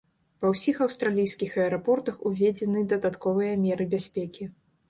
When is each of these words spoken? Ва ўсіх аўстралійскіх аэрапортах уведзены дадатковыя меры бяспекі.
Ва 0.45 0.51
ўсіх 0.53 0.79
аўстралійскіх 0.85 1.53
аэрапортах 1.65 2.17
уведзены 2.31 2.83
дадатковыя 2.95 3.53
меры 3.67 3.89
бяспекі. 3.93 4.53